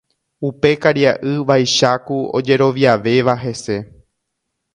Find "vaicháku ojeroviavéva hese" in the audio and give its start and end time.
1.51-3.79